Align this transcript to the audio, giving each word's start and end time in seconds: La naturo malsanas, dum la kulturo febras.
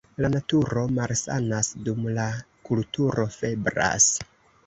La 0.25 0.29
naturo 0.35 0.83
malsanas, 0.99 1.67
dum 1.89 2.09
la 2.15 2.25
kulturo 2.69 3.27
febras. 3.37 4.09